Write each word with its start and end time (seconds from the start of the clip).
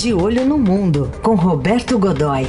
De 0.00 0.14
Olho 0.14 0.46
no 0.46 0.56
Mundo, 0.56 1.12
com 1.22 1.34
Roberto 1.34 1.98
Godoy. 1.98 2.44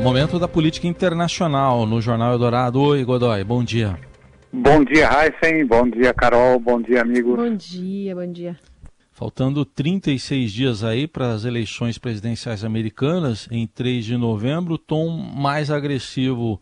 Momento 0.00 0.38
da 0.38 0.46
política 0.46 0.86
internacional 0.86 1.84
no 1.84 2.00
Jornal 2.00 2.34
Eldorado. 2.34 2.80
Oi, 2.80 3.02
Godoy, 3.02 3.42
bom 3.42 3.64
dia. 3.64 3.98
Bom 4.52 4.84
dia, 4.84 5.08
Heisen. 5.10 5.66
Bom 5.66 5.90
dia, 5.90 6.14
Carol. 6.14 6.60
Bom 6.60 6.80
dia, 6.80 7.02
amigos. 7.02 7.34
Bom 7.34 7.56
dia, 7.56 8.14
bom 8.14 8.30
dia. 8.30 8.56
Faltando 9.10 9.64
36 9.64 10.52
dias 10.52 10.84
aí 10.84 11.08
para 11.08 11.32
as 11.32 11.44
eleições 11.44 11.98
presidenciais 11.98 12.62
americanas, 12.62 13.48
em 13.50 13.66
3 13.66 14.04
de 14.04 14.16
novembro, 14.16 14.74
o 14.74 14.78
tom 14.78 15.08
mais 15.08 15.72
agressivo 15.72 16.60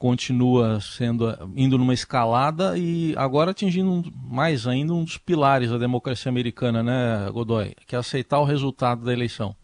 continua 0.00 0.80
sendo 0.80 1.26
indo 1.54 1.76
numa 1.76 1.92
escalada 1.92 2.72
e 2.74 3.14
agora 3.18 3.50
atingindo 3.50 4.10
mais 4.14 4.66
ainda 4.66 4.94
um 4.94 5.04
dos 5.04 5.18
pilares 5.18 5.70
da 5.70 5.76
democracia 5.76 6.30
americana, 6.30 6.82
né, 6.82 7.30
Godoy, 7.30 7.74
que 7.86 7.94
é 7.94 7.98
aceitar 7.98 8.40
o 8.40 8.44
resultado 8.44 9.04
da 9.04 9.12
eleição. 9.12 9.54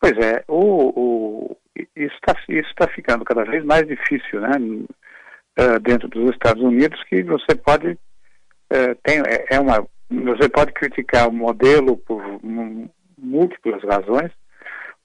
Pois 0.00 0.16
é, 0.18 0.44
o, 0.46 0.92
o 0.94 1.56
isso 1.96 2.14
está 2.14 2.34
tá 2.76 2.88
ficando 2.92 3.24
cada 3.24 3.42
vez 3.44 3.64
mais 3.64 3.84
difícil, 3.84 4.40
né, 4.40 4.50
uh, 4.56 5.80
dentro 5.80 6.08
dos 6.08 6.30
Estados 6.30 6.62
Unidos, 6.62 7.02
que 7.08 7.24
você 7.24 7.56
pode 7.56 7.88
uh, 7.88 8.94
tem 9.02 9.18
é, 9.26 9.56
é 9.56 9.60
uma 9.60 9.84
você 10.08 10.48
pode 10.48 10.72
criticar 10.72 11.28
o 11.28 11.32
modelo 11.32 11.96
por 11.96 12.22
múltiplas 13.18 13.82
razões, 13.82 14.30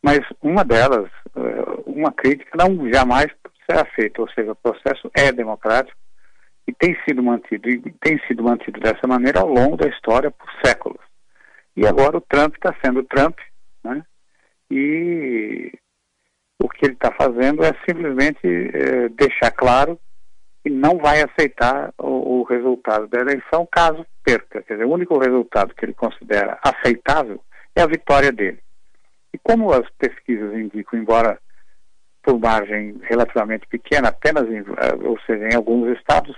mas 0.04 0.20
uma 0.44 0.64
delas, 0.64 1.10
uh, 1.36 1.82
uma 1.88 2.12
crítica 2.12 2.52
não 2.56 2.88
jamais 2.92 3.32
será 3.70 3.86
feito, 3.86 4.22
ou 4.22 4.30
seja, 4.30 4.52
o 4.52 4.56
processo 4.56 5.12
é 5.16 5.32
democrático 5.32 5.98
e 6.68 6.74
tem 6.74 6.98
sido 7.08 7.24
mantido 7.24 7.70
e 7.70 7.80
tem 8.02 8.20
sido 8.28 8.44
mantido 8.44 8.80
dessa 8.80 9.08
maneira 9.08 9.40
ao 9.40 9.48
longo 9.48 9.78
da 9.78 9.88
história 9.88 10.32
por 10.32 10.50
séculos. 10.64 11.02
E 11.76 11.86
agora 11.86 12.18
o 12.18 12.22
Trump 12.22 12.56
está 12.56 12.76
sendo 12.84 13.04
Trump, 13.04 13.38
né? 13.84 14.04
E 14.70 15.72
o 16.60 16.68
que 16.68 16.86
ele 16.86 16.94
está 16.94 17.12
fazendo 17.12 17.64
é 17.64 17.72
simplesmente 17.88 18.40
é, 18.44 19.10
deixar 19.10 19.52
claro 19.52 20.00
que 20.64 20.70
não 20.70 20.98
vai 20.98 21.22
aceitar 21.22 21.94
o, 21.98 22.40
o, 22.40 22.44
resultado 22.44 23.08
da 23.08 23.20
eleição 23.20 23.68
caso 23.72 24.06
perca. 24.24 24.62
Quer 24.64 24.74
dizer, 24.74 24.86
o 24.86 24.92
único 24.92 25.18
resultado 25.20 25.74
que 25.74 25.86
ele 25.86 25.94
considera 25.94 26.60
aceitável 26.62 27.42
é 27.76 27.82
a 27.82 27.88
vitória 27.88 28.32
dele. 28.32 28.60
E 29.34 29.38
como 29.38 29.72
as 29.72 29.88
pesquisas 29.92 30.54
indicam, 30.54 31.00
embora 31.00 31.40
por 32.28 32.38
margem 32.38 33.00
relativamente 33.04 33.66
pequena, 33.68 34.10
apenas 34.10 34.44
em, 34.50 34.58
eh, 34.58 35.08
ou 35.08 35.18
seja, 35.22 35.48
em 35.48 35.56
alguns 35.56 35.98
estados, 35.98 36.36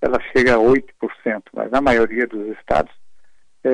ela 0.00 0.20
chega 0.30 0.54
a 0.54 0.58
8%, 0.58 1.42
mas 1.52 1.68
na 1.72 1.80
maioria 1.80 2.28
dos 2.28 2.46
estados, 2.56 2.92
é, 3.64 3.70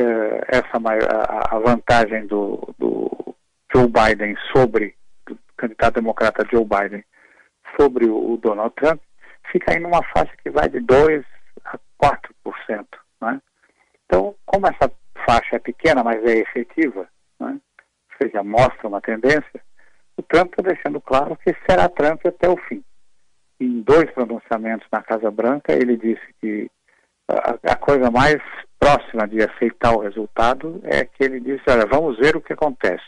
essa 0.48 0.78
a, 0.78 1.56
a 1.56 1.58
vantagem 1.58 2.26
do, 2.26 2.74
do, 2.78 3.36
Joe 3.70 3.86
Biden 3.86 4.34
sobre, 4.50 4.94
do 5.26 5.38
candidato 5.58 5.96
democrata 5.96 6.46
Joe 6.50 6.64
Biden, 6.64 7.04
sobre 7.78 8.06
o, 8.06 8.32
o 8.32 8.36
Donald 8.38 8.74
Trump, 8.74 8.98
fica 9.52 9.72
aí 9.74 9.78
numa 9.78 10.02
faixa 10.04 10.32
que 10.42 10.48
vai 10.48 10.70
de 10.70 10.80
2% 10.80 11.22
a 11.66 11.78
4%. 12.02 12.86
Né? 13.20 13.42
Então, 14.06 14.34
como 14.46 14.66
essa 14.68 14.90
faixa 15.26 15.56
é 15.56 15.58
pequena, 15.58 16.02
mas 16.02 16.24
é 16.24 16.38
efetiva, 16.38 17.06
né? 17.38 17.60
ou 18.10 18.16
seja, 18.22 18.42
mostra 18.42 18.88
uma 18.88 19.02
tendência, 19.02 19.65
o 20.16 20.22
Trump 20.22 20.50
está 20.50 20.62
deixando 20.62 21.00
claro 21.00 21.36
que 21.36 21.54
será 21.68 21.88
Trump 21.88 22.24
até 22.24 22.48
o 22.48 22.56
fim. 22.56 22.82
Em 23.60 23.80
dois 23.82 24.10
pronunciamentos 24.10 24.86
na 24.92 25.02
Casa 25.02 25.30
Branca, 25.30 25.72
ele 25.72 25.96
disse 25.96 26.26
que 26.40 26.70
a, 27.28 27.72
a 27.72 27.76
coisa 27.76 28.10
mais 28.10 28.40
próxima 28.78 29.26
de 29.26 29.42
aceitar 29.42 29.92
o 29.92 30.00
resultado 30.00 30.80
é 30.84 31.04
que 31.04 31.24
ele 31.24 31.40
disse, 31.40 31.62
olha, 31.68 31.86
vamos 31.86 32.18
ver 32.18 32.36
o 32.36 32.40
que 32.40 32.52
acontece. 32.52 33.04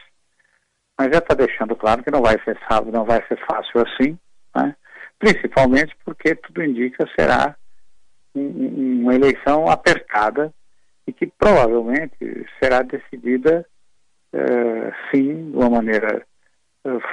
Mas 0.99 1.11
já 1.13 1.19
está 1.19 1.35
deixando 1.35 1.77
claro 1.77 2.03
que 2.03 2.11
não 2.11 2.23
vai 2.23 2.37
ser 2.45 2.59
sábado, 2.69 2.91
não 2.91 3.05
vai 3.05 3.25
ser 3.29 3.39
fácil 3.47 3.83
assim, 3.87 4.19
né? 4.57 4.75
principalmente 5.19 5.97
porque 6.05 6.35
tudo 6.35 6.63
indica 6.63 7.09
será 7.19 7.55
um, 8.35 9.03
uma 9.03 9.15
eleição 9.15 9.69
apertada 9.69 10.53
e 11.07 11.13
que 11.13 11.27
provavelmente 11.27 12.47
será 12.63 12.83
decidida 12.83 13.65
uh, 14.33 14.93
sim 15.11 15.51
de 15.51 15.57
uma 15.57 15.71
maneira 15.71 16.19
eh, 16.19 16.27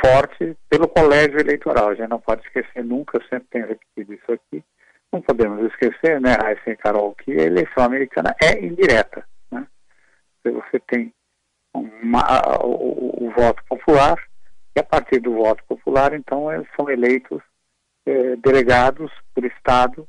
forte 0.04 0.56
pelo 0.70 0.88
colégio 0.88 1.40
eleitoral. 1.40 1.90
A 1.90 1.96
gente 1.96 2.10
não 2.10 2.20
pode 2.20 2.42
esquecer 2.46 2.84
nunca, 2.84 3.20
sempre 3.30 3.48
tenho 3.50 3.68
repetido 3.68 4.14
isso 4.14 4.32
aqui, 4.32 4.64
não 5.12 5.22
podemos 5.22 5.66
esquecer, 5.72 6.20
né, 6.20 6.34
Raíssa 6.34 6.72
e 6.72 6.76
Carol, 6.76 7.16
que 7.16 7.32
a 7.32 7.44
eleição 7.44 7.84
americana 7.84 8.36
é 8.42 8.64
indireta. 8.64 9.26
Né? 9.52 9.66
Você 10.44 10.80
tem 10.88 11.14
uma, 11.74 12.24
o, 12.64 13.26
o, 13.26 13.32
voto 13.32 13.64
popular, 13.68 14.18
e 14.76 14.80
a 14.80 14.84
partir 14.84 15.20
do 15.20 15.36
voto 15.36 15.64
popular, 15.66 16.14
então, 16.14 16.52
eles 16.52 16.68
são 16.76 16.90
eleitos 16.90 17.42
eh, 18.06 18.36
delegados 18.38 19.12
por 19.34 19.46
Estado, 19.46 20.08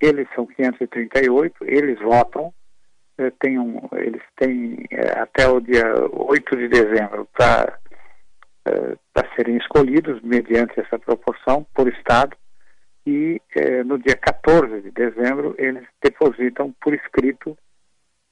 eles 0.00 0.26
são 0.34 0.46
538, 0.46 1.64
eles 1.64 1.98
votam, 2.00 2.52
eh, 3.18 3.32
um, 3.50 3.88
eles 3.92 4.22
têm 4.36 4.84
eh, 4.90 5.18
até 5.18 5.46
o 5.48 5.60
dia 5.60 5.84
8 6.12 6.56
de 6.56 6.68
dezembro 6.68 7.28
para 7.36 7.78
eh, 8.66 8.96
para 9.12 9.34
serem 9.34 9.56
escolhidos 9.56 10.20
mediante 10.22 10.78
essa 10.80 10.98
proporção 10.98 11.66
por 11.74 11.88
Estado 11.88 12.36
e 13.06 13.40
eh, 13.56 13.82
no 13.84 13.98
dia 13.98 14.16
14 14.16 14.82
de 14.82 14.90
dezembro 14.90 15.54
eles 15.58 15.86
depositam 16.02 16.74
por 16.80 16.94
escrito 16.94 17.56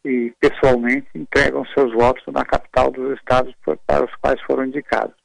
e 0.05 0.33
pessoalmente 0.41 1.09
entregam 1.15 1.65
seus 1.66 1.93
votos 1.93 2.22
na 2.33 2.44
capital 2.44 2.91
dos 2.91 3.19
estados 3.19 3.55
para 3.87 4.05
os 4.05 4.15
quais 4.16 4.41
foram 4.43 4.65
indicados. 4.65 5.16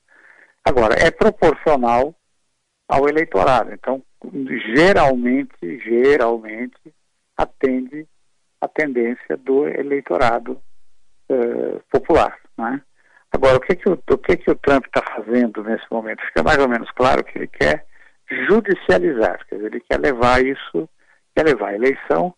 Agora, 0.66 0.96
é 0.96 1.12
proporcional 1.12 2.16
ao 2.88 3.08
eleitorado, 3.08 3.74
então 3.74 4.02
geralmente, 4.75 5.80
geralmente 5.80 6.94
atende 7.38 8.08
a 8.62 8.68
tendência 8.68 9.35
do 9.38 9.68
eleitorado 9.68 10.62
eh, 11.30 11.80
popular, 11.91 12.38
né? 12.58 12.81
Agora, 13.33 13.57
o 13.57 13.59
que, 13.59 13.75
que, 13.75 13.89
o, 13.89 13.94
o, 13.94 14.17
que, 14.17 14.38
que 14.38 14.51
o 14.51 14.55
Trump 14.55 14.85
está 14.85 15.01
fazendo 15.01 15.63
nesse 15.63 15.85
momento? 15.91 16.23
Fica 16.27 16.44
mais 16.44 16.59
ou 16.59 16.69
menos 16.69 16.89
claro 16.91 17.23
que 17.23 17.39
ele 17.39 17.47
quer 17.47 17.85
judicializar, 18.47 19.45
quer 19.47 19.55
dizer, 19.55 19.67
ele 19.67 19.83
quer 19.89 19.99
levar 19.99 20.44
isso, 20.45 20.89
quer 21.35 21.45
levar 21.45 21.69
a 21.69 21.75
eleição 21.75 22.33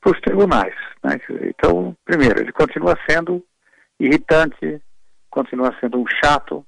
para 0.00 0.12
os 0.12 0.20
tribunais. 0.20 0.74
Né? 1.04 1.20
Então, 1.42 1.96
primeiro, 2.04 2.40
ele 2.40 2.52
continua 2.52 2.98
sendo 3.08 3.44
irritante, 3.98 4.80
continua 5.30 5.76
sendo 5.78 6.00
um 6.00 6.06
chato. 6.24 6.64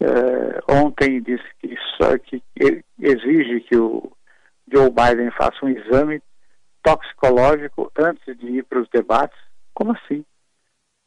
É, 0.00 0.72
ontem 0.72 1.22
disse 1.22 1.46
que, 1.60 1.76
só, 1.96 2.16
que 2.18 2.42
exige 3.00 3.60
que 3.60 3.76
o 3.76 4.12
Joe 4.72 4.90
Biden 4.90 5.30
faça 5.32 5.64
um 5.64 5.68
exame 5.68 6.20
toxicológico 6.82 7.90
antes 7.98 8.36
de 8.38 8.58
ir 8.58 8.64
para 8.64 8.80
os 8.80 8.88
debates. 8.90 9.38
Como 9.74 9.92
assim? 9.92 10.24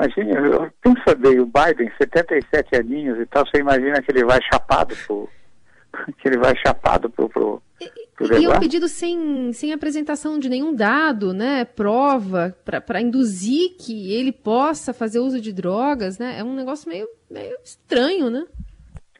Imagina, 0.01 0.73
pensa 0.81 1.15
bem, 1.15 1.39
o 1.39 1.45
Biden, 1.45 1.91
77 1.97 2.75
aninhos 2.75 3.19
e 3.19 3.25
tal, 3.27 3.45
você 3.45 3.59
imagina 3.59 4.01
que 4.01 4.11
ele 4.11 4.25
vai 4.25 4.39
chapado 4.51 4.95
pro, 5.05 5.29
que 6.17 6.27
ele 6.27 6.37
vai 6.39 6.55
chapado 6.65 7.07
pro, 7.09 7.29
pro, 7.29 7.61
pro 8.15 8.37
e, 8.37 8.41
e 8.41 8.45
é 8.45 8.49
um 8.49 8.59
pedido 8.59 8.87
sem, 8.87 9.53
sem 9.53 9.71
apresentação 9.71 10.39
de 10.39 10.49
nenhum 10.49 10.73
dado, 10.73 11.33
né, 11.33 11.65
prova, 11.65 12.55
para 12.65 12.99
induzir 12.99 13.75
que 13.77 14.11
ele 14.11 14.31
possa 14.31 14.91
fazer 14.91 15.19
uso 15.19 15.39
de 15.39 15.53
drogas, 15.53 16.17
né, 16.17 16.39
é 16.39 16.43
um 16.43 16.55
negócio 16.55 16.89
meio, 16.89 17.07
meio 17.29 17.55
estranho, 17.63 18.31
né? 18.31 18.45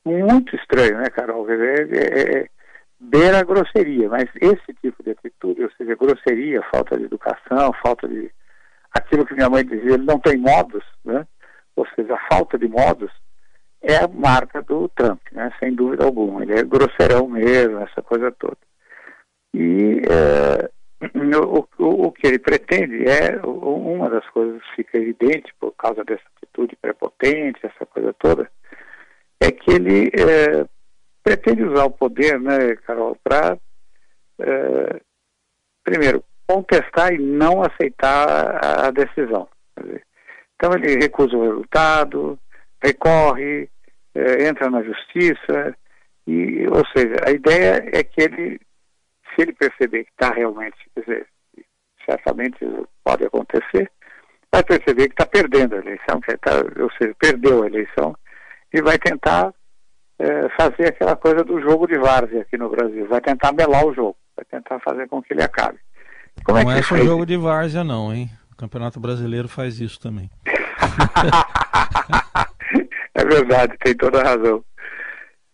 Muito 0.03 0.55
estranho, 0.55 0.97
né, 0.97 1.05
Carol? 1.11 1.47
É, 1.47 1.75
é, 1.75 2.37
é, 2.39 2.47
beira 2.99 3.39
a 3.39 3.43
grosseria, 3.43 4.09
mas 4.09 4.27
esse 4.35 4.73
tipo 4.81 5.03
de 5.03 5.11
atitude, 5.11 5.63
ou 5.63 5.71
seja, 5.77 5.95
grosseria, 5.95 6.63
falta 6.71 6.97
de 6.97 7.03
educação, 7.03 7.71
falta 7.83 8.07
de 8.07 8.31
aquilo 8.91 9.25
que 9.25 9.33
minha 9.33 9.49
mãe 9.49 9.65
dizia, 9.65 9.93
ele 9.93 10.05
não 10.05 10.19
tem 10.19 10.37
modos, 10.37 10.83
né? 11.03 11.25
ou 11.75 11.87
seja, 11.95 12.15
a 12.15 12.27
falta 12.29 12.57
de 12.57 12.67
modos 12.67 13.11
é 13.81 13.97
a 13.97 14.07
marca 14.07 14.61
do 14.61 14.87
Trump, 14.89 15.21
né? 15.31 15.51
sem 15.59 15.73
dúvida 15.73 16.05
alguma. 16.05 16.43
Ele 16.43 16.59
é 16.59 16.63
grosseirão 16.63 17.27
mesmo, 17.27 17.79
essa 17.79 18.01
coisa 18.01 18.31
toda. 18.31 18.57
E 19.53 20.01
é, 20.09 20.69
o, 21.37 21.67
o, 21.79 22.07
o, 22.07 22.11
que 22.11 22.27
ele 22.27 22.39
pretende 22.39 23.05
é, 23.07 23.39
uma 23.45 24.09
das 24.09 24.27
coisas 24.29 24.61
que 24.61 24.75
fica 24.83 24.97
evidente 24.97 25.53
por 25.59 25.71
causa 25.73 26.03
dessa 26.03 26.23
atitude 26.37 26.75
prepotente, 26.75 27.59
essa 27.65 27.85
coisa 27.85 28.13
toda, 28.13 28.49
é 29.39 29.51
que 29.51 29.71
ele 29.71 30.07
é, 30.07 30.65
pretende 31.23 31.63
usar 31.63 31.85
o 31.85 31.91
poder, 31.91 32.39
né, 32.39 32.75
Carol, 32.85 33.17
para, 33.23 33.57
é, 34.39 35.01
primeiro, 35.83 36.23
contestar 36.51 37.13
e 37.13 37.17
não 37.17 37.61
aceitar 37.61 38.85
a 38.85 38.91
decisão. 38.91 39.47
Então 40.55 40.73
ele 40.73 40.99
recusa 40.99 41.35
o 41.35 41.43
resultado, 41.43 42.37
recorre, 42.83 43.69
é, 44.13 44.47
entra 44.47 44.69
na 44.69 44.83
justiça, 44.83 45.75
e, 46.27 46.67
ou 46.67 46.85
seja, 46.95 47.15
a 47.25 47.31
ideia 47.31 47.89
é 47.93 48.03
que 48.03 48.21
ele, 48.21 48.59
se 49.33 49.41
ele 49.41 49.53
perceber 49.53 50.03
que 50.03 50.11
está 50.11 50.33
realmente, 50.33 50.75
quer 50.93 51.01
dizer, 51.01 51.27
certamente 52.05 52.59
pode 53.03 53.25
acontecer, 53.25 53.89
vai 54.51 54.63
perceber 54.63 55.07
que 55.07 55.13
está 55.13 55.25
perdendo 55.25 55.75
a 55.75 55.79
eleição, 55.79 56.19
que 56.19 56.35
tá, 56.37 56.51
ou 56.79 56.91
seja, 56.97 57.15
perdeu 57.17 57.63
a 57.63 57.67
eleição, 57.67 58.15
e 58.73 58.81
vai 58.81 58.97
tentar 58.99 59.53
é, 60.19 60.49
fazer 60.49 60.89
aquela 60.89 61.15
coisa 61.15 61.43
do 61.43 61.61
jogo 61.61 61.87
de 61.87 61.97
várzea 61.97 62.41
aqui 62.41 62.57
no 62.57 62.69
Brasil, 62.69 63.07
vai 63.07 63.21
tentar 63.21 63.53
melar 63.53 63.85
o 63.85 63.93
jogo, 63.93 64.17
vai 64.35 64.45
tentar 64.45 64.79
fazer 64.81 65.07
com 65.07 65.21
que 65.23 65.33
ele 65.33 65.43
acabe. 65.43 65.79
Como 66.43 66.57
é 66.57 66.63
não 66.63 66.71
é, 66.71 66.79
é 66.79 66.83
só 66.83 66.97
jogo 66.97 67.25
de 67.25 67.37
várzea 67.37 67.83
não, 67.83 68.13
hein? 68.13 68.29
O 68.51 68.55
Campeonato 68.55 68.99
Brasileiro 68.99 69.47
faz 69.47 69.79
isso 69.79 69.99
também. 69.99 70.29
é 73.15 73.25
verdade, 73.25 73.75
tem 73.83 73.95
toda 73.95 74.21
a 74.21 74.23
razão. 74.23 74.63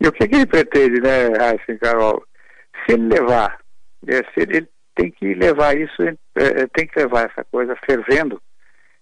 E 0.00 0.06
o 0.06 0.12
que, 0.12 0.28
que 0.28 0.36
ele 0.36 0.46
pretende, 0.46 1.00
né, 1.00 1.28
Raíssa 1.38 1.76
Carol? 1.80 2.24
Se 2.84 2.94
ele 2.94 3.08
levar, 3.08 3.58
é, 4.06 4.16
se 4.16 4.40
ele 4.40 4.68
tem 4.94 5.10
que 5.10 5.34
levar 5.34 5.76
isso, 5.76 6.02
é, 6.02 6.14
é, 6.36 6.66
tem 6.72 6.86
que 6.86 6.98
levar 6.98 7.30
essa 7.30 7.44
coisa 7.44 7.76
fervendo 7.86 8.40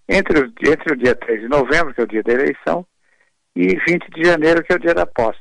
entre 0.09 0.39
o, 0.39 0.53
entre 0.71 0.93
o 0.93 0.97
dia 0.97 1.15
3 1.15 1.41
de 1.41 1.49
novembro, 1.49 1.94
que 1.94 2.00
é 2.00 2.05
o 2.05 2.09
dia 2.09 2.23
da 2.23 2.32
eleição, 2.32 2.87
e 3.55 3.77
20 3.89 4.11
de 4.15 4.25
janeiro, 4.25 4.62
que 4.62 4.73
é 4.73 4.77
o 4.77 4.81
dia 4.81 4.94
da 4.94 5.06
posse. 5.06 5.41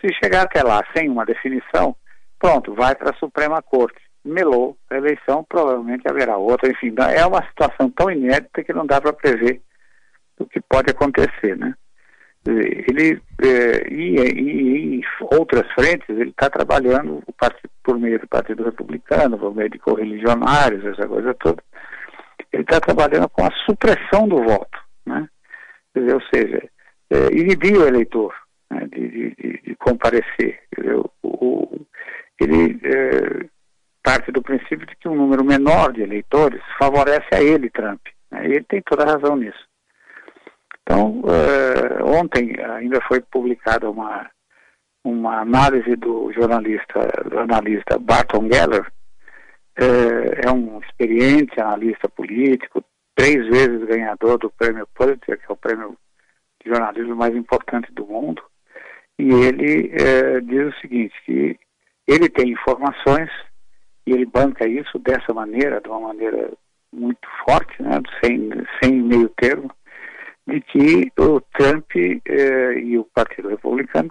Se 0.00 0.12
chegar 0.22 0.42
até 0.42 0.62
lá 0.62 0.82
sem 0.94 1.08
uma 1.08 1.24
definição, 1.24 1.96
pronto, 2.38 2.74
vai 2.74 2.94
para 2.94 3.10
a 3.10 3.18
Suprema 3.18 3.62
Corte. 3.62 4.00
Melou 4.24 4.76
a 4.90 4.96
eleição, 4.96 5.44
provavelmente 5.48 6.08
haverá 6.08 6.36
outra. 6.36 6.70
Enfim, 6.70 6.94
é 7.14 7.26
uma 7.26 7.44
situação 7.46 7.90
tão 7.90 8.10
inédita 8.10 8.64
que 8.64 8.72
não 8.72 8.86
dá 8.86 9.00
para 9.00 9.12
prever 9.12 9.60
o 10.38 10.46
que 10.46 10.60
pode 10.60 10.90
acontecer, 10.90 11.56
né? 11.56 11.74
Ele, 12.46 13.22
é, 13.42 13.88
e, 13.90 14.16
e, 14.16 15.00
e, 15.00 15.02
outras 15.32 15.70
frentes, 15.72 16.06
ele 16.10 16.30
está 16.30 16.50
trabalhando 16.50 17.22
por 17.82 17.98
meio 17.98 18.18
do 18.18 18.28
Partido 18.28 18.64
Republicano, 18.64 19.38
por 19.38 19.54
meio 19.54 19.70
de 19.70 19.78
correligionários, 19.78 20.84
essa 20.84 21.08
coisa 21.08 21.32
toda. 21.34 21.62
Ele 22.52 22.62
está 22.62 22.80
trabalhando 22.80 23.28
com 23.30 23.44
a 23.44 23.50
supressão 23.64 24.28
do 24.28 24.42
voto, 24.42 24.78
né? 25.06 25.26
Dizer, 25.96 26.14
ou 26.14 26.22
seja, 26.32 26.68
é, 27.10 27.26
inibir 27.32 27.78
o 27.78 27.86
eleitor 27.86 28.34
né, 28.70 28.86
de, 28.92 29.08
de, 29.08 29.60
de, 29.62 29.76
comparecer. 29.76 30.60
O, 30.92 31.10
o, 31.22 31.86
ele 32.38 32.78
é, 32.84 33.46
parte 34.04 34.30
do 34.30 34.42
princípio 34.42 34.86
de 34.86 34.94
que 34.96 35.08
um 35.08 35.16
número 35.16 35.42
menor 35.42 35.92
de 35.92 36.02
eleitores 36.02 36.62
favorece 36.78 37.26
a 37.32 37.42
ele, 37.42 37.70
Trump. 37.70 38.00
Né? 38.30 38.46
E 38.46 38.50
ele 38.52 38.64
tem 38.64 38.82
toda 38.82 39.02
a 39.02 39.12
razão 39.12 39.34
nisso. 39.34 39.66
Então, 40.82 41.20
uh, 41.20 42.04
ontem 42.20 42.54
ainda 42.60 43.00
foi 43.08 43.20
publicada 43.20 43.90
uma, 43.90 44.30
uma 45.02 45.40
análise 45.40 45.96
do 45.96 46.30
jornalista, 46.32 47.00
do 47.28 47.38
analista 47.38 47.98
Barton 47.98 48.46
Geller, 48.52 48.86
uh, 49.78 50.46
é 50.46 50.50
um 50.52 50.78
experiente 50.80 51.58
analista 51.58 52.06
político, 52.06 52.84
três 53.14 53.46
vezes 53.46 53.86
ganhador 53.86 54.36
do 54.36 54.50
prêmio 54.50 54.86
Pulitzer, 54.94 55.38
que 55.38 55.46
é 55.48 55.52
o 55.52 55.56
prêmio 55.56 55.96
de 56.62 56.70
jornalismo 56.70 57.16
mais 57.16 57.34
importante 57.34 57.90
do 57.92 58.04
mundo, 58.06 58.42
e 59.18 59.32
ele 59.32 59.90
uh, 59.94 60.42
diz 60.42 60.74
o 60.74 60.80
seguinte, 60.80 61.14
que 61.24 61.58
ele 62.06 62.28
tem 62.28 62.50
informações 62.50 63.30
e 64.06 64.12
ele 64.12 64.26
banca 64.26 64.68
isso 64.68 64.98
dessa 64.98 65.32
maneira, 65.32 65.80
de 65.80 65.88
uma 65.88 66.00
maneira 66.00 66.50
muito 66.92 67.28
forte, 67.44 67.82
né, 67.82 68.00
sem, 68.22 68.50
sem 68.82 69.02
meio 69.02 69.28
termo, 69.30 69.70
de 70.46 70.60
que 70.60 71.10
o 71.18 71.40
Trump 71.40 71.90
eh, 71.96 72.78
e 72.78 72.98
o 72.98 73.04
Partido 73.14 73.48
Republicano 73.48 74.10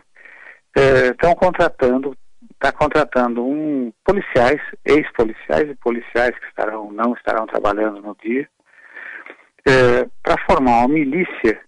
estão 0.75 1.31
eh, 1.31 1.35
contratando, 1.35 2.17
está 2.53 2.71
contratando 2.71 3.45
um 3.45 3.93
policiais, 4.03 4.59
ex-policiais 4.83 5.69
e 5.69 5.75
policiais 5.75 6.37
que 6.39 6.45
estarão, 6.47 6.91
não 6.91 7.13
estarão 7.13 7.45
trabalhando 7.45 8.01
no 8.01 8.17
dia, 8.23 8.49
eh, 9.67 10.09
para 10.23 10.43
formar 10.45 10.79
uma 10.79 10.87
milícia 10.87 11.61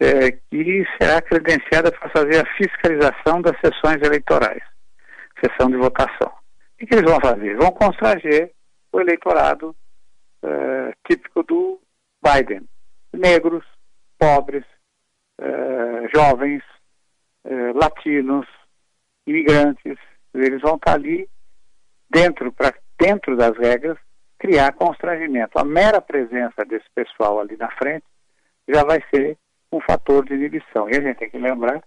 eh, 0.00 0.32
que 0.50 0.84
será 1.00 1.20
credenciada 1.20 1.92
para 1.92 2.08
fazer 2.08 2.40
a 2.40 2.56
fiscalização 2.56 3.40
das 3.42 3.56
sessões 3.60 4.02
eleitorais, 4.02 4.62
sessão 5.44 5.70
de 5.70 5.76
votação. 5.76 6.41
O 6.82 6.86
que 6.86 6.94
eles 6.96 7.08
vão 7.08 7.20
fazer? 7.20 7.56
Vão 7.56 7.70
constranger 7.70 8.52
o 8.92 9.00
eleitorado 9.00 9.74
eh, 10.42 10.92
típico 11.06 11.44
do 11.44 11.80
Biden, 12.20 12.68
negros, 13.12 13.64
pobres, 14.18 14.64
eh, 15.38 16.08
jovens, 16.12 16.62
eh, 17.44 17.72
latinos, 17.72 18.48
imigrantes, 19.24 19.96
eles 20.34 20.60
vão 20.60 20.74
estar 20.74 20.94
ali 20.94 21.28
dentro, 22.10 22.50
pra, 22.50 22.74
dentro 22.98 23.36
das 23.36 23.56
regras, 23.56 23.96
criar 24.36 24.72
constrangimento. 24.72 25.60
A 25.60 25.64
mera 25.64 26.00
presença 26.00 26.64
desse 26.66 26.86
pessoal 26.92 27.38
ali 27.38 27.56
na 27.56 27.70
frente 27.70 28.04
já 28.68 28.82
vai 28.82 29.00
ser 29.14 29.38
um 29.70 29.80
fator 29.80 30.24
de 30.24 30.34
inibição. 30.34 30.90
E 30.90 30.96
a 30.96 31.00
gente 31.00 31.18
tem 31.18 31.30
que 31.30 31.38
lembrar 31.38 31.80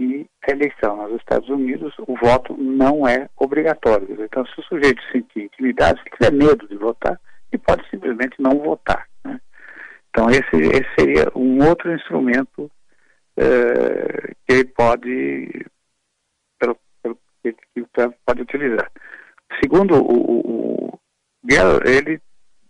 a 0.00 0.50
eleição 0.52 1.08
nos 1.08 1.20
Estados 1.20 1.48
Unidos, 1.48 1.92
o 1.98 2.14
voto 2.16 2.56
não 2.56 3.06
é 3.06 3.28
obrigatório. 3.36 4.06
Então, 4.22 4.46
se 4.46 4.60
o 4.60 4.64
sujeito 4.64 5.02
sentir 5.10 5.44
intimidade, 5.44 6.00
se 6.02 6.10
tiver 6.10 6.32
medo 6.32 6.68
de 6.68 6.76
votar, 6.76 7.20
ele 7.52 7.62
pode 7.62 7.88
simplesmente 7.90 8.40
não 8.40 8.58
votar. 8.58 9.08
Né? 9.24 9.40
Então, 10.10 10.30
esse, 10.30 10.56
esse 10.56 10.88
seria 10.98 11.30
um 11.34 11.66
outro 11.66 11.92
instrumento 11.92 12.70
é, 13.36 14.34
que 14.46 14.54
ele 14.54 14.64
pode, 14.66 15.66
pelo, 16.58 16.76
pelo, 17.02 17.18
que 17.42 17.54
pode 18.24 18.42
utilizar. 18.42 18.90
Segundo 19.60 19.94
o, 19.96 20.90
o, 20.92 21.00
ele 21.84 22.20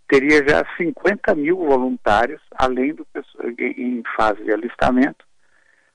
teria 0.07 0.43
já 0.47 0.65
50 0.77 1.35
mil 1.35 1.57
voluntários, 1.57 2.41
além 2.55 2.93
do 2.93 3.05
em 3.59 4.01
fase 4.15 4.43
de 4.43 4.51
alistamento, 4.51 5.28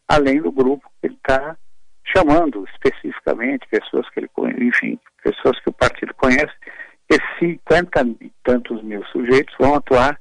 além 0.09 0.41
do 0.41 0.53
grupo 0.53 0.89
que 1.01 1.09
ele 1.09 1.15
está 1.15 1.57
chamando 2.05 2.67
especificamente, 2.73 3.67
pessoas 3.69 4.09
que 4.11 4.21
ele 4.21 4.31
enfim, 4.61 4.99
pessoas 5.23 5.59
que 5.61 5.71
o 5.71 5.73
partido 5.73 6.15
conhece, 6.15 6.53
esses 7.09 7.39
50 7.39 8.03
e 8.21 8.33
tantos 8.43 8.83
mil 8.83 9.05
sujeitos 9.07 9.55
vão 9.59 9.75
atuar 9.75 10.21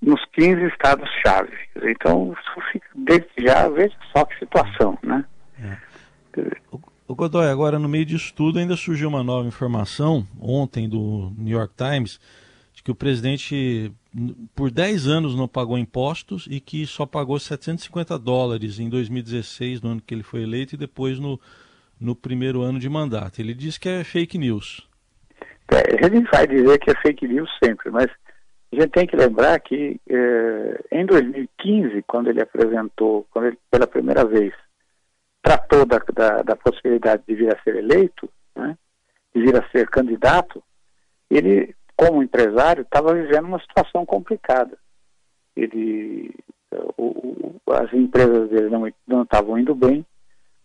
nos 0.00 0.24
15 0.32 0.64
estados-chave. 0.66 1.56
Então, 1.82 2.34
desde 2.94 3.28
já, 3.38 3.68
veja 3.68 3.96
só 4.16 4.24
que 4.24 4.38
situação, 4.38 4.96
né? 5.02 5.24
É. 5.60 5.76
O 7.08 7.14
Godoy, 7.14 7.48
agora 7.48 7.78
no 7.78 7.88
meio 7.88 8.04
disso 8.04 8.32
tudo 8.34 8.58
ainda 8.58 8.76
surgiu 8.76 9.08
uma 9.08 9.24
nova 9.24 9.48
informação, 9.48 10.26
ontem 10.40 10.88
do 10.88 11.32
New 11.36 11.56
York 11.56 11.74
Times, 11.74 12.20
de 12.74 12.82
que 12.82 12.90
o 12.90 12.94
presidente 12.94 13.90
por 14.54 14.70
10 14.70 15.06
anos 15.06 15.36
não 15.36 15.48
pagou 15.48 15.78
impostos 15.78 16.46
e 16.50 16.60
que 16.60 16.86
só 16.86 17.06
pagou 17.06 17.38
750 17.38 18.18
dólares 18.18 18.78
em 18.78 18.88
2016, 18.88 19.80
no 19.80 19.90
ano 19.90 20.02
que 20.02 20.14
ele 20.14 20.22
foi 20.22 20.42
eleito, 20.42 20.74
e 20.74 20.78
depois 20.78 21.18
no, 21.18 21.40
no 22.00 22.14
primeiro 22.14 22.62
ano 22.62 22.78
de 22.78 22.88
mandato. 22.88 23.40
Ele 23.40 23.54
diz 23.54 23.78
que 23.78 23.88
é 23.88 24.04
fake 24.04 24.38
news. 24.38 24.86
É, 25.70 26.08
gente 26.08 26.30
vai 26.30 26.46
dizer 26.46 26.78
que 26.78 26.90
é 26.90 26.94
fake 27.02 27.28
news 27.28 27.50
sempre, 27.62 27.90
mas 27.90 28.06
a 28.72 28.76
gente 28.76 28.90
tem 28.90 29.06
que 29.06 29.16
lembrar 29.16 29.58
que 29.60 30.00
eh, 30.08 30.84
em 30.92 31.06
2015, 31.06 32.02
quando 32.06 32.28
ele 32.28 32.42
apresentou, 32.42 33.26
quando 33.30 33.46
ele 33.46 33.58
pela 33.70 33.86
primeira 33.86 34.24
vez 34.24 34.52
tratou 35.42 35.86
da, 35.86 35.98
da, 35.98 36.42
da 36.42 36.56
possibilidade 36.56 37.22
de 37.26 37.34
vir 37.34 37.54
a 37.54 37.62
ser 37.62 37.76
eleito, 37.76 38.28
né, 38.54 38.76
de 39.34 39.42
vir 39.42 39.56
a 39.56 39.66
ser 39.70 39.88
candidato, 39.88 40.62
ele, 41.30 41.74
como 41.98 42.22
empresário, 42.22 42.82
estava 42.82 43.12
vivendo 43.12 43.46
uma 43.46 43.58
situação 43.58 44.06
complicada. 44.06 44.78
Ele, 45.56 46.32
o, 46.96 47.58
o, 47.66 47.72
as 47.72 47.92
empresas 47.92 48.48
dele 48.48 48.70
não, 49.04 49.22
estavam 49.22 49.58
indo 49.58 49.74
bem, 49.74 50.06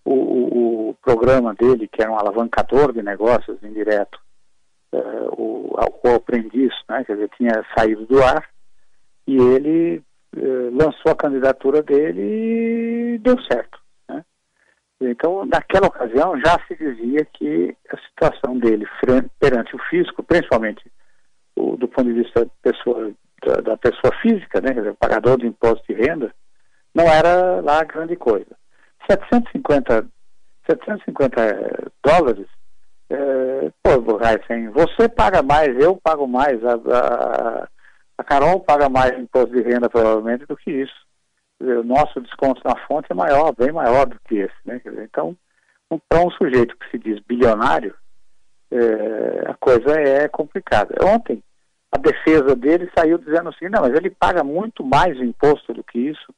o, 0.05 0.89
o, 0.89 0.93
programa 1.01 1.55
dele, 1.55 1.87
que 1.87 2.03
era 2.03 2.11
um 2.11 2.19
alavancador 2.19 2.93
de 2.93 3.01
negócios 3.01 3.61
indireto, 3.63 4.19
uh, 4.93 5.33
o, 5.35 5.75
o 5.75 6.15
aprendiz, 6.15 6.71
né, 6.87 7.03
quer 7.03 7.13
dizer, 7.13 7.29
tinha 7.35 7.65
saído 7.75 8.05
do 8.05 8.21
ar, 8.23 8.47
e 9.25 9.35
ele 9.35 10.03
uh, 10.37 10.69
lançou 10.71 11.11
a 11.11 11.15
candidatura 11.15 11.81
dele 11.81 13.15
e 13.15 13.17
deu 13.17 13.41
certo. 13.41 13.79
Né? 14.07 14.23
Então, 15.01 15.45
naquela 15.45 15.87
ocasião, 15.87 16.39
já 16.39 16.59
se 16.67 16.75
dizia 16.75 17.25
que 17.25 17.75
a 17.89 17.97
situação 17.97 18.55
dele 18.59 18.85
perante 19.39 19.75
o 19.75 19.79
fisco, 19.89 20.21
principalmente 20.21 20.83
do 21.77 21.87
ponto 21.87 22.05
de 22.05 22.21
vista 22.21 22.47
pessoa, 22.61 23.11
da, 23.45 23.55
da, 23.61 23.77
pessoa 23.77 24.13
física, 24.21 24.61
né, 24.61 24.73
pagador 24.99 25.37
de 25.37 25.47
imposto 25.47 25.83
de 25.87 25.93
renda, 25.93 26.33
não 26.93 27.05
era 27.05 27.61
lá 27.61 27.83
grande 27.83 28.15
coisa. 28.15 28.55
750, 29.07 30.05
750 30.67 31.91
dólares 32.03 32.47
é, 33.09 33.71
pô, 33.83 34.01
você 34.01 35.07
paga 35.07 35.43
mais, 35.43 35.77
eu 35.79 35.95
pago 35.97 36.27
mais, 36.27 36.59
a, 36.65 36.73
a, 36.73 37.67
a 38.17 38.23
Carol 38.23 38.59
paga 38.59 38.89
mais 38.89 39.11
imposto 39.19 39.55
de 39.55 39.61
renda 39.61 39.89
provavelmente 39.89 40.45
do 40.47 40.57
que 40.57 40.71
isso. 40.71 41.03
Dizer, 41.59 41.77
o 41.77 41.83
nosso 41.83 42.19
desconto 42.21 42.61
na 42.65 42.75
fonte 42.87 43.07
é 43.11 43.13
maior, 43.13 43.53
bem 43.55 43.71
maior 43.71 44.07
do 44.07 44.19
que 44.27 44.37
esse. 44.37 44.55
Né? 44.65 44.81
Dizer, 44.83 45.03
então, 45.03 45.37
um, 45.91 45.99
para 46.09 46.21
um 46.21 46.31
sujeito 46.31 46.75
que 46.77 46.89
se 46.89 46.97
diz 46.97 47.19
bilionário, 47.19 47.93
é, 48.71 49.51
a 49.51 49.53
coisa 49.55 49.99
é 49.99 50.27
complicada. 50.27 50.95
Ontem, 51.05 51.43
a 51.93 51.97
defesa 51.99 52.55
dele 52.55 52.89
saiu 52.97 53.19
dizendo 53.19 53.49
assim, 53.49 53.69
não, 53.69 53.81
mas 53.81 53.93
ele 53.93 54.09
paga 54.09 54.43
muito 54.43 54.83
mais 54.83 55.15
imposto 55.19 55.73
do 55.73 55.83
que 55.83 55.99
isso 55.99 56.33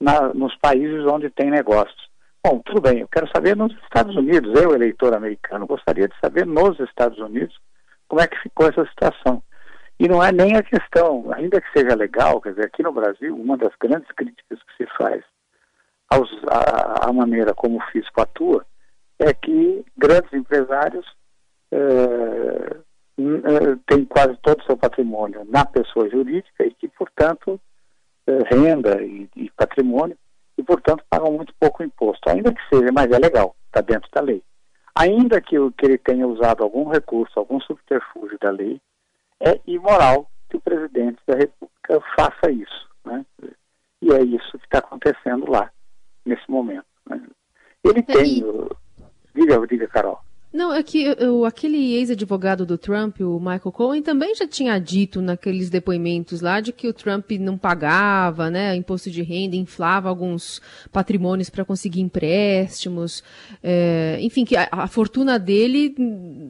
na, 0.00 0.32
nos 0.32 0.56
países 0.56 1.04
onde 1.04 1.28
tem 1.30 1.50
negócios. 1.50 2.08
Bom, 2.44 2.60
tudo 2.60 2.80
bem, 2.80 3.00
eu 3.00 3.08
quero 3.08 3.28
saber 3.34 3.56
nos 3.56 3.72
Estados 3.82 4.14
Unidos, 4.16 4.58
eu, 4.60 4.72
eleitor 4.72 5.12
americano, 5.12 5.66
gostaria 5.66 6.06
de 6.06 6.14
saber 6.20 6.46
nos 6.46 6.78
Estados 6.78 7.18
Unidos 7.18 7.54
como 8.08 8.22
é 8.22 8.28
que 8.28 8.40
ficou 8.40 8.68
essa 8.68 8.86
situação. 8.86 9.42
E 9.98 10.08
não 10.08 10.22
é 10.22 10.30
nem 10.30 10.56
a 10.56 10.62
questão, 10.62 11.30
ainda 11.34 11.60
que 11.60 11.78
seja 11.78 11.94
legal, 11.96 12.40
quer 12.40 12.50
dizer, 12.50 12.66
aqui 12.66 12.82
no 12.82 12.92
Brasil, 12.92 13.36
uma 13.36 13.58
das 13.58 13.72
grandes 13.80 14.10
críticas 14.12 14.58
que 14.62 14.84
se 14.84 14.90
faz 14.96 15.22
aos, 16.08 16.30
a, 16.48 17.08
a 17.08 17.12
maneira 17.12 17.52
como 17.52 17.78
o 17.78 17.90
fisco 17.90 18.20
atua 18.20 18.64
é 19.18 19.34
que 19.34 19.84
grandes 19.98 20.32
empresários 20.32 21.06
eh, 21.72 22.76
eh, 23.28 23.78
têm 23.86 24.04
quase 24.04 24.36
todo 24.42 24.60
o 24.60 24.64
seu 24.64 24.76
patrimônio 24.76 25.44
na 25.48 25.64
pessoa 25.64 26.08
jurídica 26.08 26.64
e 26.64 26.74
que, 26.74 26.88
portanto, 26.88 27.60
eh, 28.26 28.38
renda 28.50 29.02
e, 29.02 29.28
e 29.36 29.50
patrimônio, 29.50 30.16
e, 30.56 30.62
portanto, 30.62 31.04
pagam 31.08 31.32
muito 31.32 31.54
pouco 31.58 31.82
imposto, 31.82 32.28
ainda 32.28 32.52
que 32.52 32.60
seja, 32.68 32.90
mas 32.92 33.10
é 33.10 33.18
legal, 33.18 33.54
está 33.66 33.80
dentro 33.80 34.08
da 34.12 34.20
lei. 34.20 34.42
Ainda 34.94 35.40
que, 35.40 35.56
que 35.78 35.86
ele 35.86 35.98
tenha 35.98 36.26
usado 36.26 36.62
algum 36.62 36.88
recurso, 36.88 37.38
algum 37.38 37.60
subterfúgio 37.60 38.38
da 38.40 38.50
lei, 38.50 38.80
é 39.40 39.58
imoral 39.66 40.30
que 40.48 40.56
o 40.56 40.60
presidente 40.60 41.18
da 41.26 41.36
República 41.36 42.00
faça 42.16 42.50
isso. 42.50 42.88
Né? 43.04 43.24
E 44.02 44.12
é 44.12 44.22
isso 44.22 44.58
que 44.58 44.66
está 44.66 44.78
acontecendo 44.78 45.50
lá, 45.50 45.70
nesse 46.24 46.48
momento. 46.50 46.84
Né? 47.08 47.22
Ele 47.84 48.02
tem. 48.02 48.44
Diga, 49.34 49.66
diga, 49.66 49.88
Carol. 49.88 50.20
Não, 50.52 50.74
é 50.74 50.82
que 50.82 51.08
o, 51.24 51.44
aquele 51.44 51.94
ex-advogado 51.94 52.66
do 52.66 52.76
Trump, 52.76 53.20
o 53.20 53.38
Michael 53.38 53.72
Cohen, 53.72 54.02
também 54.02 54.34
já 54.34 54.48
tinha 54.48 54.76
dito 54.80 55.22
naqueles 55.22 55.70
depoimentos 55.70 56.40
lá 56.40 56.60
de 56.60 56.72
que 56.72 56.88
o 56.88 56.92
Trump 56.92 57.30
não 57.38 57.56
pagava, 57.56 58.50
né, 58.50 58.74
imposto 58.74 59.12
de 59.12 59.22
renda, 59.22 59.54
inflava 59.54 60.08
alguns 60.08 60.60
patrimônios 60.90 61.48
para 61.48 61.64
conseguir 61.64 62.00
empréstimos, 62.00 63.22
é, 63.62 64.18
enfim, 64.20 64.44
que 64.44 64.56
a, 64.56 64.68
a, 64.72 64.86
fortuna 64.88 65.38
dele 65.38 65.94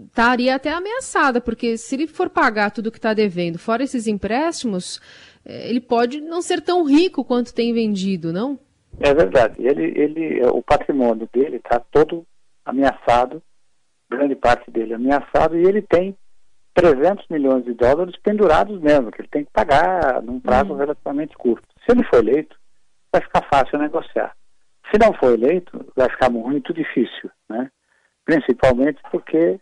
estaria 0.06 0.54
até 0.54 0.72
ameaçada, 0.72 1.38
porque 1.38 1.76
se 1.76 1.94
ele 1.94 2.06
for 2.06 2.30
pagar 2.30 2.70
tudo 2.70 2.90
que 2.90 2.98
está 2.98 3.12
devendo, 3.12 3.58
fora 3.58 3.84
esses 3.84 4.06
empréstimos, 4.06 4.98
é, 5.44 5.68
ele 5.68 5.80
pode 5.80 6.22
não 6.22 6.40
ser 6.40 6.62
tão 6.62 6.84
rico 6.84 7.22
quanto 7.22 7.52
tem 7.52 7.74
vendido, 7.74 8.32
não? 8.32 8.58
É 8.98 9.12
verdade. 9.12 9.56
Ele, 9.58 9.92
ele, 9.94 10.42
o 10.46 10.62
patrimônio 10.62 11.28
dele 11.32 11.56
está 11.56 11.78
todo 11.78 12.24
ameaçado 12.64 13.42
grande 14.10 14.34
parte 14.34 14.70
dele 14.70 14.94
ameaçado, 14.94 15.56
e 15.56 15.64
ele 15.64 15.80
tem 15.82 16.16
300 16.74 17.26
milhões 17.28 17.64
de 17.64 17.74
dólares 17.74 18.14
pendurados 18.22 18.80
mesmo, 18.80 19.10
que 19.10 19.20
ele 19.20 19.28
tem 19.28 19.44
que 19.44 19.50
pagar 19.52 20.22
num 20.22 20.40
prazo 20.40 20.72
uhum. 20.72 20.78
relativamente 20.78 21.36
curto. 21.36 21.66
Se 21.84 21.92
ele 21.92 22.04
for 22.04 22.18
eleito, 22.18 22.56
vai 23.12 23.22
ficar 23.22 23.42
fácil 23.52 23.78
negociar. 23.78 24.34
Se 24.90 24.98
não 24.98 25.12
for 25.14 25.32
eleito, 25.32 25.86
vai 25.94 26.08
ficar 26.08 26.30
muito 26.30 26.72
difícil, 26.72 27.30
né? 27.48 27.70
principalmente 28.24 29.00
porque 29.10 29.60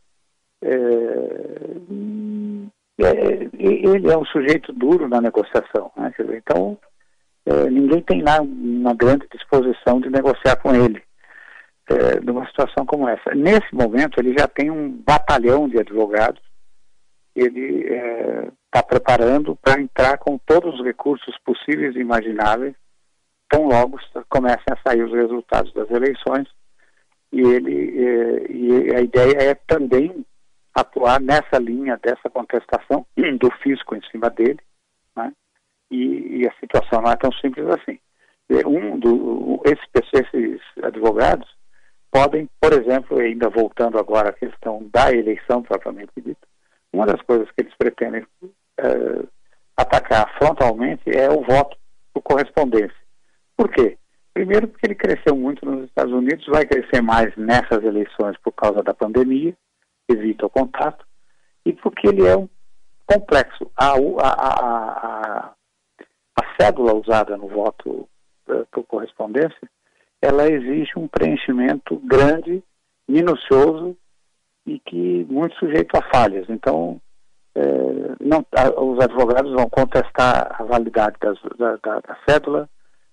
é, 0.63 0.75
é, 3.01 3.49
ele 3.59 4.11
é 4.11 4.19
um 4.19 4.25
sujeito 4.27 4.73
duro 4.73 5.09
na 5.09 5.21
negociação. 5.21 5.91
Né? 5.97 6.13
Então, 6.35 6.79
é, 7.47 7.71
ninguém 7.71 8.03
tem 8.03 8.23
lá 8.23 8.41
uma 8.41 8.95
grande 8.95 9.27
disposição 9.33 10.01
de 10.01 10.11
negociar 10.11 10.57
com 10.57 10.75
ele 10.75 11.03
é, 11.89 12.21
numa 12.21 12.47
situação 12.47 12.85
como 12.85 13.09
essa. 13.09 13.35
Nesse 13.35 13.75
momento, 13.75 14.21
ele 14.21 14.35
já 14.39 14.47
tem 14.47 14.71
um 14.71 14.91
batalhão 14.91 15.69
de 15.69 15.79
advogados, 15.79 16.43
ele 17.35 17.85
está 17.87 18.81
é, 18.81 18.83
preparando 18.83 19.57
para 19.57 19.81
entrar 19.81 20.19
com 20.19 20.39
todos 20.39 20.75
os 20.79 20.85
recursos 20.85 21.37
possíveis 21.45 21.97
e 21.97 22.01
imagináveis, 22.01 22.75
tão 23.49 23.67
logo 23.67 23.99
comecem 24.29 24.65
a 24.71 24.89
sair 24.89 25.03
os 25.03 25.13
resultados 25.13 25.73
das 25.73 25.91
eleições, 25.91 26.47
e, 27.33 27.41
ele, 27.41 28.05
é, 28.05 28.53
e 28.53 28.95
a 28.95 29.01
ideia 29.01 29.51
é 29.51 29.55
também 29.55 30.25
atuar 30.75 31.21
nessa 31.21 31.59
linha 31.59 31.99
dessa 32.03 32.29
contestação 32.31 33.07
do 33.41 33.51
fisco 33.63 33.97
em 33.97 34.03
cima 34.11 34.29
dele, 34.29 34.61
né? 35.17 35.33
e, 35.91 36.43
e, 36.43 36.49
a 36.49 36.53
situação 36.61 37.01
não 37.01 37.11
é 37.11 37.17
tão 37.17 37.33
simples 37.33 37.67
assim. 37.69 37.99
Um 38.67 38.99
do, 38.99 39.61
esses, 39.67 40.09
esses 40.15 40.61
advogados 40.83 41.58
podem, 42.11 42.49
por 42.61 42.73
exemplo, 42.73 43.19
ainda 43.19 43.49
voltando 43.49 43.99
agora 43.99 44.31
à 44.31 44.33
questão 44.33 44.89
da 44.93 45.13
eleição 45.13 45.63
propriamente 45.63 46.13
dita, 46.17 46.47
uma 46.93 47.07
das 47.07 47.21
coisas 47.23 47.49
que 47.51 47.63
eles 47.63 47.75
pretendem 47.77 48.27
é, 48.79 48.85
atacar 49.77 50.37
frontalmente 50.39 51.03
é 51.11 51.31
o 51.31 51.43
voto 51.43 51.77
por 52.13 52.23
correspondência. 52.23 52.97
Por 53.57 53.71
quê? 53.71 53.99
Primeiro, 54.33 54.69
porque 54.69 54.87
ele 54.87 54.95
cresceu 54.95 55.37
muito 55.37 55.67
nos 55.67 55.85
Estados 55.85 56.13
Unidos, 56.13 56.47
vai 56.47 56.65
crescer 56.65 57.03
mais 57.03 57.35
nessas 57.37 57.83
eleições 57.85 58.37
por 58.39 58.53
causa 58.53 58.83
da 58.83 58.95
pandemia, 58.95 59.55
evita 60.09 60.47
o 60.47 60.51
contato, 60.51 61.05
e 61.65 61.73
porque 61.73 62.09
ele 62.09 62.27
é 62.27 62.37
um 62.37 62.49
complexo. 63.07 63.71
A, 63.77 63.95
a, 63.95 64.31
a, 64.31 65.53
a 66.41 66.57
cédula 66.61 66.95
usada 66.95 67.37
no 67.37 67.49
voto 67.49 68.09
uh, 68.49 68.67
por 68.71 68.85
correspondência 68.85 69.69
ela 70.21 70.49
exige 70.49 70.93
um 70.97 71.07
preenchimento 71.07 71.97
grande, 72.05 72.63
minucioso 73.09 73.97
e 74.67 74.79
que 74.81 75.27
muito 75.31 75.57
sujeito 75.57 75.97
a 75.97 76.03
falhas. 76.03 76.47
Então, 76.49 77.01
é, 77.55 77.63
não, 78.21 78.45
a, 78.55 78.81
os 78.81 79.01
advogados 79.01 79.53
vão 79.53 79.69
contestar 79.69 80.61
a 80.61 80.65
validade 80.65 81.17
das, 81.21 81.39
da, 81.57 81.77
da, 81.77 82.01
da, 82.01 82.17
cédula, 82.29 82.69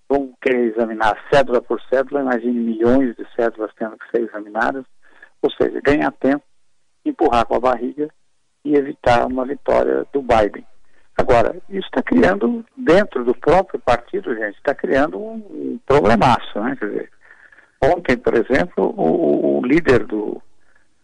vão 0.10 0.34
querer 0.42 0.72
examinar 0.72 1.18
cédula 1.34 1.62
por 1.62 1.82
cédula, 1.84 2.22
imagine 2.22 2.60
milhões 2.60 3.16
de 3.16 3.26
cédulas 3.36 3.72
tendo 3.78 3.98
que 3.98 4.10
ser 4.12 4.24
examinadas, 4.24 4.86
ou 5.42 5.52
seja, 5.52 5.80
ganhar 5.82 6.12
tempo, 6.12 6.44
empurrar 7.06 7.46
com 7.46 7.56
a 7.56 7.60
barriga 7.60 8.10
e 8.64 8.76
evitar 8.76 9.26
uma 9.28 9.46
vitória 9.46 10.06
do 10.12 10.22
Biden. 10.22 10.66
Agora, 11.18 11.56
isso 11.70 11.88
está 11.88 12.04
criando, 12.04 12.66
dentro 12.76 13.24
do 13.24 13.34
próprio 13.34 13.80
partido, 13.80 14.36
gente, 14.36 14.58
está 14.58 14.76
criando 14.76 15.18
um 15.18 15.80
problemaço, 15.86 16.60
né? 16.60 16.76
Quer 16.78 16.88
dizer, 16.88 17.12
ontem, 17.82 18.18
por 18.18 18.34
exemplo, 18.36 18.94
o, 18.98 19.60
o 19.60 19.66
líder 19.66 20.06
do 20.06 20.42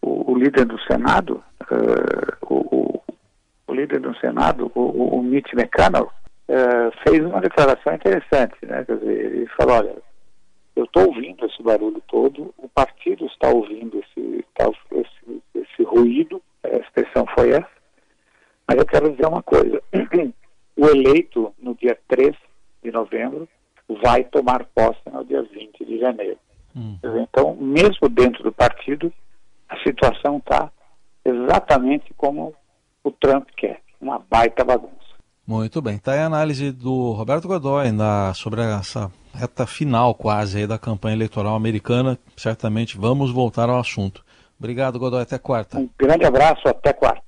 o, 0.01 0.32
o, 0.32 0.38
líder 0.38 0.65
do 0.65 0.80
Senado, 0.82 1.44
uh, 1.72 2.53
o, 2.53 3.01
o, 3.68 3.74
líder 3.74 4.00
do 4.00 4.15
Senado, 4.18 4.72
o, 4.75 5.18
o 5.18 5.24
Mitch 5.24 5.53
McConnell, 5.53 6.12
uh, 6.50 6.91
fez 7.08 7.24
uma 7.24 7.39
declaração 7.39 7.94
interessante, 7.94 8.58
né? 8.63 8.84
Quer 8.84 8.98
dizer, 8.98 9.25
ele 9.25 9.48
falou, 9.56 9.77
olha, 9.77 9.96
eu 10.75 10.86
estou 10.86 11.08
ouvindo 11.08 11.46
esse 11.46 11.62
barulho 11.63 12.01
todo, 12.08 12.53
o 12.58 12.68
partido 12.68 13.25
está 13.27 13.50
ouvindo 13.50 14.00
esse, 14.00 14.46
tá, 14.56 14.70
esse, 14.91 15.41
esse 15.56 15.84
ruído, 15.84 16.41
a 16.63 16.75
expressão 16.77 17.25
foi 17.36 17.51
essa, 17.51 17.80
mas 18.71 18.79
eu 18.79 18.85
quero 18.85 19.11
dizer 19.11 19.27
uma 19.27 19.43
coisa: 19.43 19.81
o 20.77 20.85
eleito 20.87 21.53
no 21.61 21.75
dia 21.75 21.97
3 22.07 22.33
de 22.83 22.91
novembro 22.91 23.47
vai 24.01 24.23
tomar 24.23 24.65
posse 24.73 25.01
no 25.11 25.25
dia 25.25 25.43
20 25.43 25.85
de 25.85 25.99
janeiro. 25.99 26.37
Hum. 26.75 26.97
Então, 27.03 27.55
mesmo 27.55 28.07
dentro 28.09 28.41
do 28.43 28.51
partido, 28.51 29.11
a 29.67 29.77
situação 29.79 30.37
está 30.37 30.71
exatamente 31.25 32.13
como 32.15 32.53
o 33.03 33.11
Trump 33.11 33.49
quer 33.57 33.81
uma 33.99 34.19
baita 34.19 34.63
bagunça. 34.63 34.95
Muito 35.45 35.81
bem. 35.81 35.95
Está 35.95 36.13
aí 36.13 36.19
a 36.19 36.27
análise 36.27 36.71
do 36.71 37.11
Roberto 37.11 37.47
Godoy 37.47 37.91
na, 37.91 38.33
sobre 38.33 38.61
essa 38.61 39.11
reta 39.33 39.67
final 39.67 40.15
quase 40.15 40.65
da 40.65 40.79
campanha 40.79 41.15
eleitoral 41.15 41.55
americana. 41.55 42.17
Certamente 42.37 42.97
vamos 42.97 43.31
voltar 43.31 43.69
ao 43.69 43.79
assunto. 43.79 44.23
Obrigado, 44.57 44.97
Godoy. 44.97 45.23
Até 45.23 45.37
quarta. 45.37 45.77
Um 45.77 45.89
grande 45.99 46.23
abraço. 46.23 46.67
Até 46.67 46.93
quarta. 46.93 47.20